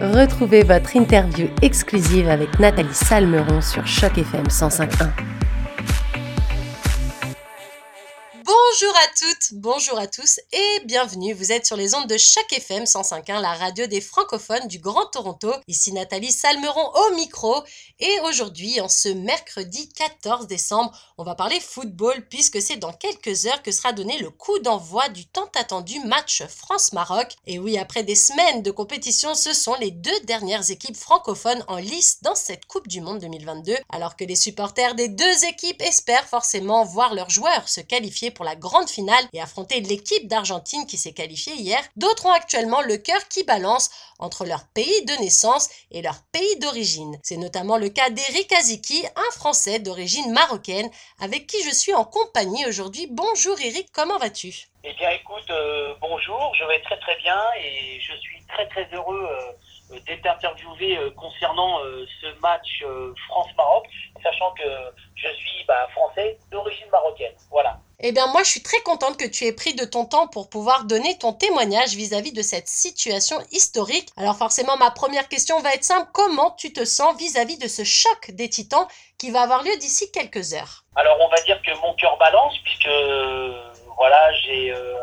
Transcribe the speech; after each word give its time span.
Retrouvez 0.00 0.64
votre 0.64 0.96
interview 0.96 1.46
exclusive 1.62 2.28
avec 2.28 2.58
Nathalie 2.58 2.92
Salmeron 2.92 3.60
sur 3.60 3.86
Choc 3.86 4.18
FM 4.18 4.44
105.1. 4.44 5.43
Bonjour 8.94 9.10
à 9.10 9.28
toutes, 9.28 9.54
bonjour 9.54 9.98
à 9.98 10.06
tous 10.06 10.40
et 10.52 10.80
bienvenue. 10.84 11.32
Vous 11.32 11.50
êtes 11.50 11.66
sur 11.66 11.76
les 11.76 11.96
ondes 11.96 12.06
de 12.06 12.16
chaque 12.16 12.52
FM 12.52 12.84
105.1, 12.84 13.40
la 13.40 13.54
radio 13.54 13.86
des 13.86 14.00
francophones 14.00 14.68
du 14.68 14.78
Grand 14.78 15.06
Toronto. 15.06 15.52
Ici 15.66 15.92
Nathalie 15.92 16.30
Salmeron 16.30 16.92
au 16.94 17.14
micro. 17.16 17.64
Et 17.98 18.20
aujourd'hui, 18.20 18.80
en 18.80 18.88
ce 18.88 19.08
mercredi 19.08 19.88
14 19.88 20.46
décembre, 20.46 20.96
on 21.18 21.24
va 21.24 21.34
parler 21.34 21.58
football 21.58 22.24
puisque 22.28 22.62
c'est 22.62 22.76
dans 22.76 22.92
quelques 22.92 23.46
heures 23.46 23.64
que 23.64 23.72
sera 23.72 23.92
donné 23.92 24.16
le 24.18 24.30
coup 24.30 24.60
d'envoi 24.60 25.08
du 25.08 25.26
tant 25.26 25.50
attendu 25.56 25.98
match 26.04 26.44
France-Maroc. 26.46 27.34
Et 27.48 27.58
oui, 27.58 27.76
après 27.78 28.04
des 28.04 28.14
semaines 28.14 28.62
de 28.62 28.70
compétition, 28.70 29.34
ce 29.34 29.54
sont 29.54 29.74
les 29.80 29.90
deux 29.90 30.20
dernières 30.20 30.70
équipes 30.70 30.96
francophones 30.96 31.64
en 31.66 31.78
lice 31.78 32.18
dans 32.22 32.36
cette 32.36 32.66
Coupe 32.66 32.86
du 32.86 33.00
Monde 33.00 33.18
2022. 33.18 33.74
Alors 33.88 34.14
que 34.14 34.24
les 34.24 34.36
supporters 34.36 34.94
des 34.94 35.08
deux 35.08 35.44
équipes 35.46 35.82
espèrent 35.82 36.28
forcément 36.28 36.84
voir 36.84 37.12
leurs 37.14 37.30
joueurs 37.30 37.68
se 37.68 37.80
qualifier 37.80 38.30
pour 38.30 38.44
la 38.44 38.54
grande 38.54 38.83
finale 38.90 39.24
et 39.32 39.40
affronter 39.40 39.80
l'équipe 39.80 40.28
d'Argentine 40.28 40.86
qui 40.86 40.96
s'est 40.96 41.12
qualifiée 41.12 41.54
hier, 41.54 41.82
d'autres 41.96 42.26
ont 42.26 42.32
actuellement 42.32 42.82
le 42.82 42.96
cœur 42.96 43.28
qui 43.28 43.44
balance 43.44 43.90
entre 44.18 44.44
leur 44.44 44.64
pays 44.74 45.04
de 45.04 45.14
naissance 45.20 45.68
et 45.90 46.02
leur 46.02 46.22
pays 46.32 46.58
d'origine. 46.60 47.18
C'est 47.22 47.36
notamment 47.36 47.76
le 47.76 47.88
cas 47.88 48.10
d'Eric 48.10 48.52
Aziki, 48.52 49.04
un 49.16 49.32
Français 49.32 49.78
d'origine 49.78 50.32
marocaine, 50.32 50.90
avec 51.20 51.46
qui 51.46 51.62
je 51.62 51.74
suis 51.74 51.94
en 51.94 52.04
compagnie 52.04 52.66
aujourd'hui. 52.66 53.06
Bonjour 53.10 53.56
Eric, 53.60 53.88
comment 53.92 54.18
vas-tu? 54.18 54.68
Eh 54.86 54.92
bien 54.92 55.10
écoute, 55.10 55.48
euh, 55.48 55.94
bonjour, 55.98 56.54
je 56.54 56.64
vais 56.66 56.78
très 56.80 56.98
très 56.98 57.16
bien 57.16 57.40
et 57.58 57.98
je 58.00 58.14
suis 58.16 58.44
très 58.46 58.68
très 58.68 58.86
heureux 58.92 59.26
euh, 59.90 59.98
d'être 60.06 60.26
interviewé 60.26 60.98
euh, 60.98 61.10
concernant 61.12 61.78
ce 62.20 62.38
match 62.40 62.84
France-Maroc, 63.28 63.86
sachant 64.22 64.52
que 64.52 64.68
je 65.14 65.28
suis 65.28 65.64
bah, 65.66 65.88
français 65.92 66.38
d'origine 66.50 66.88
marocaine. 66.90 67.32
Voilà. 67.50 67.80
Eh 68.06 68.12
bien, 68.12 68.26
moi, 68.26 68.42
je 68.42 68.50
suis 68.50 68.62
très 68.62 68.82
contente 68.82 69.16
que 69.16 69.24
tu 69.24 69.46
aies 69.46 69.54
pris 69.54 69.72
de 69.72 69.86
ton 69.86 70.04
temps 70.04 70.28
pour 70.28 70.50
pouvoir 70.50 70.84
donner 70.84 71.16
ton 71.16 71.32
témoignage 71.32 71.94
vis-à-vis 71.94 72.34
de 72.34 72.42
cette 72.42 72.68
situation 72.68 73.38
historique. 73.50 74.10
Alors 74.18 74.36
forcément, 74.36 74.76
ma 74.76 74.90
première 74.90 75.26
question 75.26 75.58
va 75.62 75.72
être 75.72 75.84
simple. 75.84 76.10
Comment 76.12 76.50
tu 76.50 76.70
te 76.70 76.84
sens 76.84 77.16
vis-à-vis 77.16 77.56
de 77.56 77.66
ce 77.66 77.82
choc 77.82 78.30
des 78.32 78.50
titans 78.50 78.86
qui 79.16 79.30
va 79.30 79.40
avoir 79.40 79.62
lieu 79.62 79.74
d'ici 79.78 80.12
quelques 80.12 80.52
heures? 80.52 80.84
Alors, 80.96 81.16
on 81.18 81.28
va 81.28 81.40
dire 81.46 81.58
que 81.62 81.70
mon 81.80 81.94
cœur 81.94 82.18
balance 82.18 82.52
puisque, 82.62 82.90
voilà, 83.96 84.34
j'ai 84.42 84.70
euh, 84.70 84.96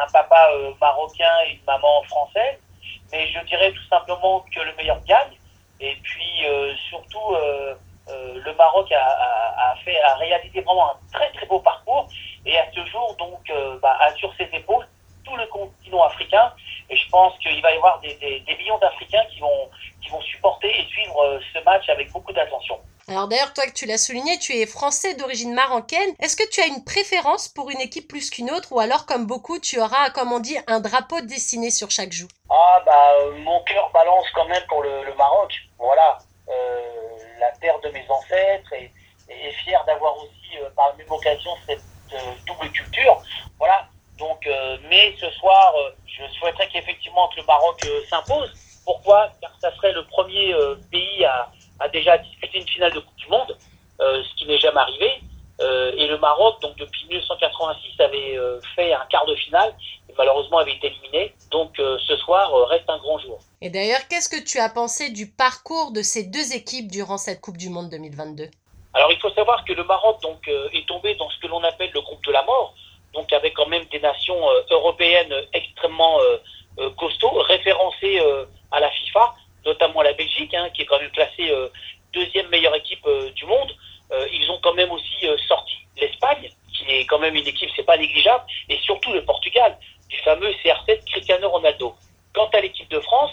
un, 0.00 0.12
papa 0.12 0.50
euh, 0.52 0.70
marocain 0.80 1.34
et 1.44 1.54
une 1.54 1.64
maman 1.66 2.04
française. 2.04 2.56
Mais 3.10 3.26
je 3.32 3.44
dirais 3.46 3.72
tout 3.72 3.88
simplement 3.90 4.44
que 4.54 4.60
le 4.60 4.76
meilleur 4.76 5.02
gagne. 5.06 5.36
Et 5.80 5.96
puis, 6.04 6.46
euh, 6.46 6.72
surtout 6.88 7.34
le 8.10 8.54
Maroc 8.54 8.90
a, 8.92 9.74
fait, 9.84 10.00
a 10.00 10.14
réalisé 10.14 10.60
vraiment 10.60 10.92
un 10.92 10.96
très 11.12 11.30
très 11.32 11.46
beau 11.46 11.58
parcours 11.58 11.97
jour 12.88 13.14
donc 13.18 13.38
euh, 13.50 13.78
bah, 13.80 13.96
a 14.00 14.14
sur 14.14 14.32
ses 14.36 14.48
épaules 14.52 14.86
tout 15.24 15.36
le 15.36 15.46
continent 15.46 16.02
africain 16.04 16.52
et 16.90 16.96
je 16.96 17.08
pense 17.10 17.38
qu'il 17.38 17.60
va 17.60 17.72
y 17.72 17.76
avoir 17.76 18.00
des, 18.00 18.42
millions 18.58 18.78
d'Africains 18.78 19.24
qui 19.30 19.40
vont, 19.40 19.68
qui 20.02 20.08
vont 20.08 20.20
supporter 20.22 20.68
et 20.68 20.84
suivre 20.86 21.20
euh, 21.22 21.38
ce 21.52 21.62
match 21.64 21.88
avec 21.88 22.10
beaucoup 22.12 22.32
d'attention. 22.32 22.78
Alors 23.08 23.28
d'ailleurs, 23.28 23.52
toi 23.54 23.66
que 23.66 23.72
tu 23.72 23.86
l'as 23.86 23.98
souligné, 23.98 24.38
tu 24.38 24.52
es 24.52 24.66
français 24.66 25.14
d'origine 25.14 25.54
marocaine. 25.54 26.14
Est-ce 26.18 26.36
que 26.36 26.48
tu 26.50 26.60
as 26.60 26.66
une 26.66 26.84
préférence 26.84 27.48
pour 27.48 27.70
une 27.70 27.80
équipe 27.80 28.06
plus 28.08 28.30
qu'une 28.30 28.50
autre? 28.50 28.72
Ou 28.72 28.80
alors 28.80 29.06
comme 29.06 29.26
beaucoup, 29.26 29.58
tu 29.58 29.80
auras, 29.80 30.10
comme 30.10 30.32
on 30.32 30.40
dit, 30.40 30.56
un 30.66 30.80
drapeau 30.80 31.20
dessiné 31.22 31.70
sur 31.70 31.90
chaque 31.90 32.12
joue? 32.12 32.28
Ah 32.50 32.82
bah 32.84 33.12
mon 33.38 33.62
cœur 33.64 33.90
balance 33.92 34.26
quand 34.34 34.46
même 34.46 34.62
pour 34.68 34.82
le, 34.82 35.04
le 35.04 35.14
Maroc. 35.14 35.54
Voilà. 35.78 36.18
Euh, 36.48 36.98
la 37.40 37.50
terre 37.60 37.78
de 37.80 37.88
mes 37.90 38.04
ancêtres 38.08 38.72
et, 38.72 38.90
et 39.28 39.52
fier 39.64 39.82
d'avoir 39.86 40.16
aussi 40.16 40.58
euh, 40.60 40.70
par 40.74 40.88
la 40.88 40.94
même 40.94 41.10
occasion 41.10 41.50
cette 41.66 41.82
double 42.46 42.70
culture. 42.72 43.22
Voilà. 43.58 43.88
Donc, 44.18 44.48
mais 44.90 45.14
ce 45.20 45.30
soir, 45.32 45.74
je 46.06 46.24
souhaiterais 46.38 46.68
qu'effectivement 46.68 47.28
que 47.28 47.40
le 47.40 47.46
Maroc 47.46 47.80
s'impose. 48.08 48.52
Pourquoi? 48.84 49.30
Car 49.40 49.52
ça 49.60 49.74
serait 49.76 49.92
le 49.92 50.04
premier 50.06 50.54
pays 50.90 51.24
à, 51.24 51.50
à, 51.78 51.88
déjà 51.88 52.18
disputer 52.18 52.58
une 52.58 52.68
finale 52.68 52.92
de 52.94 53.00
Coupe 53.00 53.16
du 53.16 53.28
Monde, 53.28 53.56
ce 54.00 54.34
qui 54.36 54.46
n'est 54.46 54.58
jamais 54.58 54.80
arrivé. 54.80 55.20
et 55.60 56.06
le 56.08 56.18
Maroc, 56.18 56.60
donc 56.62 56.76
depuis 56.78 57.06
1986, 57.06 58.00
avait 58.00 58.38
fait 58.74 58.92
un 58.92 59.06
quart 59.08 59.26
de 59.26 59.36
finale 59.36 59.72
et 60.08 60.14
malheureusement 60.18 60.58
avait 60.58 60.74
été 60.74 60.88
éliminé. 60.88 61.32
Donc 61.52 61.74
ce 61.76 62.16
soir 62.16 62.50
reste 62.68 62.88
un 62.90 62.98
grand 62.98 63.18
jour. 63.20 63.38
Et 63.60 63.70
d'ailleurs, 63.70 64.06
qu'est-ce 64.08 64.28
que 64.28 64.42
tu 64.42 64.58
as 64.58 64.68
pensé 64.68 65.10
du 65.10 65.30
parcours 65.30 65.92
de 65.92 66.02
ces 66.02 66.24
deux 66.24 66.54
équipes 66.54 66.90
durant 66.90 67.18
cette 67.18 67.40
Coupe 67.40 67.56
du 67.56 67.68
Monde 67.68 67.90
2022 67.90 68.50
Alors, 68.94 69.12
il 69.12 69.18
faut 69.18 69.30
savoir 69.30 69.64
que 69.64 69.72
le 69.72 69.84
Maroc 69.84 70.20
donc, 70.22 70.46
euh, 70.48 70.68
est 70.72 70.86
tombé 70.86 71.14
dans 71.14 71.28
ce 71.30 71.38
que 71.38 71.46
l'on 71.46 71.62
appelle 71.62 71.90
le 71.92 72.00
groupe 72.00 72.24
de 72.24 72.32
la 72.32 72.42
mort, 72.42 72.74
donc 73.14 73.32
avec 73.32 73.54
quand 73.54 73.66
même 73.66 73.84
des 73.86 74.00
nations 74.00 74.48
euh, 74.50 74.62
européennes 74.70 75.34
extrêmement 75.52 76.18
euh, 76.20 76.90
costauds, 76.96 77.42
référencées 77.42 78.20
à 78.70 78.78
la 78.78 78.88
FIFA, 78.90 79.34
notamment 79.66 80.00
la 80.02 80.12
Belgique, 80.12 80.54
hein, 80.54 80.70
qui 80.72 80.82
est 80.82 80.86
quand 80.86 81.00
même 81.00 81.10
classée 81.10 81.52
deuxième 82.12 82.48
meilleure 82.50 82.76
équipe 82.76 83.04
du 83.34 83.46
monde. 83.46 83.74
ils 84.30 84.48
ont 84.52 84.60
quand 84.62 84.74
même 84.74 84.92
aussi 84.92 85.26
sorti 85.48 85.74
l'Espagne, 86.00 86.48
qui 86.72 86.84
est 86.88 87.04
quand 87.06 87.18
même 87.18 87.34
une 87.34 87.48
équipe, 87.48 87.68
c'est 87.74 87.82
pas 87.82 87.96
négligeable, 87.96 88.44
et 88.68 88.78
surtout 88.78 89.12
le 89.12 89.24
Portugal, 89.24 89.76
du 90.08 90.18
fameux 90.18 90.50
CR7 90.62 91.04
Cristiano 91.06 91.48
Ronaldo. 91.50 91.94
Quant 92.32 92.48
à 92.52 92.60
l'équipe 92.60 92.88
de 92.90 93.00
France, 93.00 93.32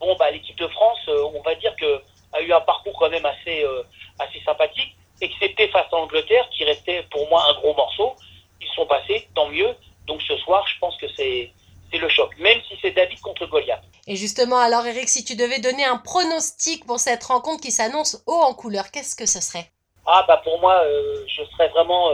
bon, 0.00 0.16
bah, 0.16 0.30
l'équipe 0.30 0.56
de 0.56 0.68
France, 0.68 1.00
euh, 1.08 1.30
on 1.34 1.42
va 1.42 1.54
dire 1.56 1.74
que 1.76 2.02
a 2.32 2.40
eu 2.40 2.52
un 2.52 2.60
parcours 2.60 2.98
quand 2.98 3.10
même 3.10 3.24
assez, 3.24 3.62
euh, 3.64 3.82
assez 4.18 4.40
sympathique, 4.44 4.96
excepté 5.20 5.68
face 5.68 5.86
à 5.92 5.96
l'Angleterre, 5.96 6.48
qui 6.64 6.70
restait 6.70 7.04
pour 7.10 7.28
moi 7.28 7.44
un 7.48 7.54
gros 7.54 7.74
morceau. 7.74 8.14
Ils 8.60 8.68
sont 8.74 8.86
passés, 8.86 9.28
tant 9.34 9.48
mieux. 9.48 9.74
Donc 10.06 10.22
ce 10.22 10.36
soir, 10.38 10.64
je 10.66 10.78
pense 10.78 10.96
que 10.96 11.06
c'est 11.16 11.52
le 11.92 12.08
choc, 12.08 12.30
même 12.38 12.58
si 12.68 12.76
c'est 12.82 12.90
David 12.90 13.20
contre 13.20 13.46
Goliath. 13.46 13.84
Et 14.08 14.16
justement, 14.16 14.58
alors 14.58 14.84
Eric, 14.84 15.08
si 15.08 15.24
tu 15.24 15.36
devais 15.36 15.60
donner 15.60 15.84
un 15.84 15.96
pronostic 15.96 16.84
pour 16.86 16.98
cette 16.98 17.22
rencontre 17.22 17.62
qui 17.62 17.70
s'annonce 17.70 18.20
haut 18.26 18.42
en 18.42 18.52
couleur, 18.52 18.90
qu'est-ce 18.90 19.14
que 19.14 19.26
ce 19.26 19.40
serait? 19.40 19.70
Ah 20.04 20.24
bah 20.26 20.40
pour 20.42 20.60
moi, 20.60 20.82
euh, 20.82 21.24
je 21.28 21.44
serais 21.52 21.68
vraiment 21.68 22.10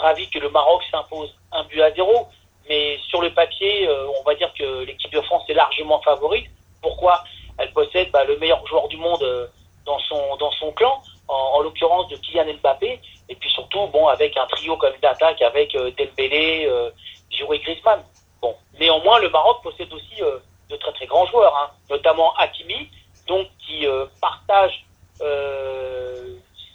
ravi 0.00 0.30
que 0.30 0.38
le 0.38 0.48
Maroc 0.48 0.80
s'impose 0.92 1.34
un 1.50 1.64
but 1.64 1.82
à 1.82 1.92
zéro. 1.92 2.28
Mais 2.68 2.98
sur 3.08 3.20
le 3.20 3.34
papier, 3.34 3.88
on 4.20 4.22
va 4.22 4.36
dire 4.36 4.52
que 4.56 4.84
l'équipe 4.84 5.12
de 5.12 5.20
France 5.22 5.42
est 5.48 5.54
largement 5.54 6.00
favorite. 6.02 6.46
Pourquoi? 6.80 7.24
Elle 7.58 7.72
possède 7.72 8.10
bah, 8.10 8.24
le 8.24 8.38
meilleur 8.38 8.64
joueur 8.66 8.88
du 8.88 8.96
monde 8.96 9.22
euh, 9.22 9.46
dans 9.86 9.98
son, 9.98 10.36
dans 10.36 10.50
son 10.52 10.72
clan, 10.72 11.02
en, 11.28 11.60
l'occurrence 11.60 12.08
de 12.08 12.16
Kylian 12.16 12.54
Mbappé, 12.62 13.00
et 13.28 13.34
puis 13.34 13.50
surtout 13.50 13.86
bon, 13.88 14.08
trio 14.64 14.78
d'attaque 15.02 15.42
avec 15.42 15.74
euh, 15.74 15.90
Dembélé, 15.98 16.66
euh, 16.66 16.90
Giroud 17.30 17.56
et 17.56 17.58
Griezmann. 17.60 18.02
Bon. 18.40 18.56
Néanmoins, 18.78 19.18
le 19.18 19.28
Maroc 19.28 19.62
possède 19.62 19.92
aussi 19.92 20.22
euh, 20.22 20.38
de 20.70 20.76
très 20.76 20.92
très 20.92 21.06
grands 21.06 21.26
joueurs, 21.26 21.54
hein, 21.56 21.70
notamment 21.90 22.34
Hakimi, 22.36 22.88
donc, 23.26 23.48
qui 23.58 23.86
partage 24.20 24.84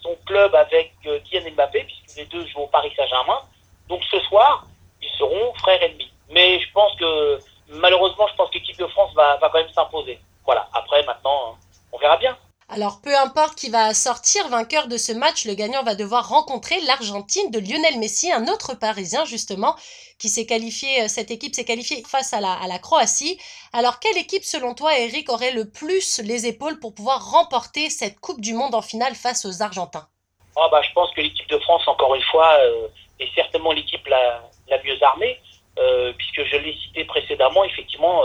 son 0.01 0.15
club 0.25 0.55
avec 0.55 0.93
Kylian 1.01 1.51
Mbappé, 1.51 1.83
puisque 1.83 2.17
les 2.17 2.25
deux 2.25 2.45
jouent 2.47 2.61
au 2.61 2.67
Paris 2.67 2.91
Saint-Germain. 2.95 3.39
Donc 3.87 4.01
ce 4.09 4.19
soir, 4.21 4.65
ils 5.01 5.09
seront 5.17 5.53
frères 5.55 5.81
ennemis. 5.83 6.11
Mais 6.31 6.59
je 6.59 6.71
pense 6.71 6.95
que 6.95 7.39
malheureusement, 7.69 8.27
je 8.27 8.35
pense 8.35 8.49
que 8.49 8.55
l'équipe 8.55 8.79
de 8.79 8.87
France 8.87 9.13
va 9.13 9.37
quand 9.39 9.53
même 9.53 9.69
s'imposer. 9.69 10.19
Voilà, 10.45 10.67
après, 10.73 11.03
maintenant, 11.03 11.57
on 11.91 11.97
verra 11.99 12.17
bien. 12.17 12.35
Alors 12.71 13.01
peu 13.01 13.17
importe 13.17 13.55
qui 13.55 13.71
va 13.71 13.95
sortir 13.95 14.47
vainqueur 14.47 14.87
de 14.87 14.95
ce 14.95 15.11
match, 15.11 15.45
le 15.45 15.55
gagnant 15.55 15.81
va 15.81 15.95
devoir 15.95 16.29
rencontrer 16.29 16.79
l'Argentine 16.81 17.49
de 17.49 17.57
Lionel 17.57 17.97
Messi, 17.97 18.31
un 18.31 18.47
autre 18.47 18.75
Parisien 18.75 19.25
justement, 19.25 19.75
qui 20.19 20.29
s'est 20.29 20.45
qualifié, 20.45 21.01
euh, 21.01 21.07
cette 21.07 21.31
équipe 21.31 21.55
s'est 21.55 21.65
qualifiée 21.65 22.03
face 22.07 22.31
à 22.31 22.39
la, 22.39 22.79
Croatie. 22.79 23.39
Alors 23.73 23.99
quelle 23.99 24.17
équipe 24.19 24.43
selon 24.43 24.75
toi, 24.75 24.95
Eric, 24.99 25.29
aurait 25.29 25.51
le 25.51 25.67
plus 25.67 26.19
les 26.19 26.45
épaules 26.45 26.79
pour 26.79 26.93
pouvoir 26.93 27.31
remporter 27.31 27.89
cette 27.89 28.19
Coupe 28.19 28.39
du 28.39 28.53
Monde 28.53 28.75
en 28.75 28.83
finale 28.83 29.15
face 29.15 29.45
aux 29.45 29.63
Argentins? 29.63 30.07
Ah 30.55 30.67
bah, 30.71 30.81
Je 30.87 30.93
pense 30.93 31.11
que 31.15 31.21
l'équipe 31.21 31.49
de 31.49 31.57
France, 31.57 31.87
encore 31.87 32.13
une 32.13 32.23
fois, 32.23 32.53
euh, 32.61 32.87
est 33.19 33.33
certainement 33.33 33.71
l'équipe 33.71 34.05
la, 34.05 34.43
mieux 34.85 35.01
armée. 35.01 35.39
Euh, 35.79 36.11
puisque 36.17 36.43
je 36.43 36.57
l'ai 36.57 36.73
cité 36.73 37.05
précédemment, 37.05 37.63
effectivement, 37.63 38.21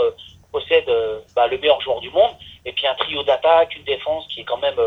possède 0.51 0.85
bah, 1.35 1.47
le 1.47 1.57
meilleur 1.57 1.79
joueur 1.81 2.01
du 2.01 2.09
monde, 2.09 2.35
et 2.65 2.73
puis 2.73 2.87
un 2.87 2.95
trio 2.95 3.23
d'attaque, 3.23 3.75
une 3.75 3.83
défense 3.83 4.27
qui 4.27 4.41
est 4.41 4.45
quand 4.45 4.57
même 4.57 4.79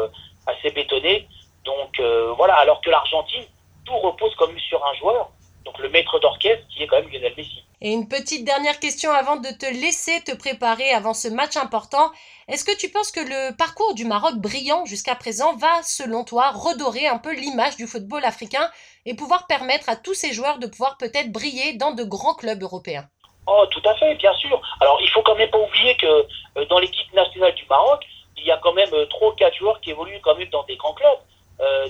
assez 0.46 0.70
bétonnée. 0.70 1.26
Donc 1.64 2.00
voilà, 2.36 2.54
alors 2.56 2.80
que 2.80 2.90
l'Argentine, 2.90 3.44
tout 3.84 3.98
repose 3.98 4.34
comme 4.36 4.58
sur 4.58 4.84
un 4.84 4.94
joueur, 4.94 5.30
donc 5.64 5.78
le 5.78 5.88
maître 5.88 6.18
d'orchestre 6.18 6.64
qui 6.68 6.82
est 6.82 6.86
quand 6.86 6.96
même 6.96 7.10
Lionel 7.10 7.34
Messi. 7.36 7.62
Et 7.80 7.92
une 7.92 8.08
petite 8.08 8.44
dernière 8.44 8.80
question 8.80 9.12
avant 9.12 9.36
de 9.36 9.48
te 9.50 9.66
laisser 9.66 10.20
te 10.24 10.34
préparer 10.34 10.90
avant 10.90 11.14
ce 11.14 11.28
match 11.28 11.56
important. 11.56 12.10
Est-ce 12.48 12.64
que 12.64 12.76
tu 12.76 12.88
penses 12.88 13.12
que 13.12 13.20
le 13.20 13.56
parcours 13.56 13.94
du 13.94 14.04
Maroc 14.04 14.34
brillant 14.34 14.84
jusqu'à 14.84 15.14
présent 15.14 15.54
va, 15.54 15.82
selon 15.84 16.24
toi, 16.24 16.50
redorer 16.50 17.06
un 17.06 17.18
peu 17.18 17.32
l'image 17.32 17.76
du 17.76 17.86
football 17.86 18.24
africain 18.24 18.68
et 19.06 19.14
pouvoir 19.14 19.46
permettre 19.46 19.88
à 19.88 19.94
tous 19.94 20.14
ces 20.14 20.32
joueurs 20.32 20.58
de 20.58 20.66
pouvoir 20.66 20.96
peut-être 20.96 21.30
briller 21.30 21.74
dans 21.74 21.92
de 21.92 22.02
grands 22.02 22.34
clubs 22.34 22.60
européens? 22.60 23.08
Oh, 23.50 23.64
tout 23.70 23.80
à 23.86 23.94
fait, 23.94 24.14
bien 24.16 24.34
sûr. 24.34 24.60
Alors, 24.78 24.98
il 25.00 25.08
faut 25.08 25.22
quand 25.22 25.34
même 25.34 25.48
pas 25.48 25.58
oublier 25.58 25.96
que 25.96 26.64
dans 26.66 26.78
l'équipe 26.78 27.10
nationale 27.14 27.54
du 27.54 27.64
Maroc, 27.64 28.04
il 28.36 28.44
y 28.44 28.52
a 28.52 28.58
quand 28.58 28.74
même 28.74 28.90
trois 29.08 29.28
ou 29.28 29.32
quatre 29.32 29.56
joueurs 29.56 29.80
qui 29.80 29.90
évoluent 29.90 30.20
quand 30.20 30.34
même 30.34 30.50
dans 30.50 30.64
des 30.64 30.76
grands 30.76 30.92
clubs, 30.92 31.18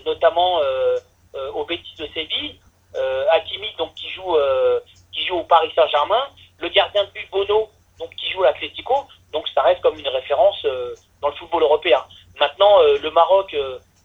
notamment 0.06 0.60
au 1.54 1.64
Betis 1.64 1.96
de 1.98 2.06
Séville, 2.14 2.60
Hakimi, 3.32 3.74
donc 3.76 3.92
qui 3.94 4.08
joue, 4.10 4.36
qui 5.12 5.26
joue 5.26 5.38
au 5.38 5.42
Paris 5.44 5.72
Saint-Germain, 5.74 6.28
le 6.58 6.68
gardien 6.68 7.04
de 7.04 7.10
but 7.10 7.28
Bono, 7.30 7.68
donc 7.98 8.14
qui 8.14 8.30
joue 8.30 8.44
à 8.44 8.52
l'Atlético, 8.52 8.94
donc 9.32 9.48
ça 9.48 9.62
reste 9.62 9.80
comme 9.80 9.98
une 9.98 10.08
référence 10.08 10.64
dans 11.20 11.28
le 11.28 11.34
football 11.34 11.64
européen. 11.64 12.02
Maintenant, 12.38 12.80
le 12.82 13.10
Maroc 13.10 13.54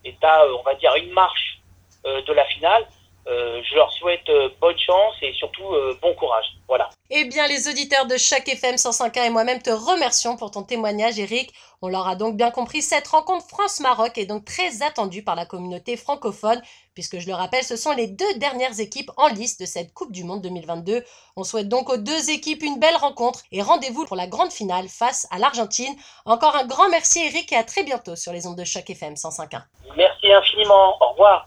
est 0.03 0.23
à, 0.23 0.47
on 0.47 0.63
va 0.63 0.73
dire, 0.73 0.95
une 0.95 1.11
marche 1.11 1.59
de 2.03 2.33
la 2.33 2.45
finale. 2.45 2.87
Je 3.25 3.75
leur 3.75 3.91
souhaite 3.93 4.29
bonne 4.59 4.77
chance 4.77 5.15
et 5.21 5.33
surtout 5.33 5.75
bon 6.01 6.13
courage. 6.15 6.45
Voilà. 6.67 6.89
Eh 7.09 7.25
bien, 7.25 7.47
les 7.47 7.67
auditeurs 7.67 8.05
de 8.07 8.17
chaque 8.17 8.47
FM 8.47 8.75
105.1 8.75 9.27
et 9.27 9.29
moi-même 9.29 9.61
te 9.61 9.69
remercions 9.69 10.35
pour 10.35 10.51
ton 10.51 10.63
témoignage, 10.63 11.19
Eric. 11.19 11.53
On 11.81 11.89
l'aura 11.89 12.15
donc 12.15 12.37
bien 12.37 12.49
compris, 12.49 12.81
cette 12.81 13.07
rencontre 13.07 13.45
France-Maroc 13.47 14.17
est 14.17 14.25
donc 14.25 14.45
très 14.45 14.81
attendue 14.83 15.21
par 15.21 15.35
la 15.35 15.45
communauté 15.45 15.97
francophone, 15.97 16.61
puisque 16.93 17.19
je 17.19 17.27
le 17.27 17.33
rappelle, 17.33 17.63
ce 17.63 17.75
sont 17.75 17.91
les 17.91 18.07
deux 18.07 18.33
dernières 18.35 18.79
équipes 18.79 19.11
en 19.17 19.27
liste 19.27 19.59
de 19.59 19.65
cette 19.65 19.93
Coupe 19.93 20.13
du 20.13 20.23
Monde 20.23 20.41
2022. 20.41 21.03
On 21.35 21.43
souhaite 21.43 21.67
donc 21.67 21.89
aux 21.89 21.97
deux 21.97 22.29
équipes 22.29 22.63
une 22.63 22.79
belle 22.79 22.95
rencontre 22.95 23.41
et 23.51 23.61
rendez-vous 23.61 24.05
pour 24.05 24.15
la 24.15 24.27
grande 24.27 24.51
finale 24.51 24.87
face 24.87 25.27
à 25.29 25.39
l'Argentine. 25.39 25.93
Encore 26.25 26.55
un 26.55 26.65
grand 26.65 26.89
merci, 26.89 27.19
Eric, 27.25 27.51
et 27.51 27.57
à 27.57 27.63
très 27.63 27.83
bientôt 27.83 28.15
sur 28.15 28.31
les 28.31 28.47
ondes 28.47 28.57
de 28.57 28.63
chaque 28.63 28.89
FM 28.89 29.15
105.1. 29.15 29.61
Merci 29.97 30.31
infiniment. 30.31 30.95
Au 31.01 31.11
revoir. 31.11 31.45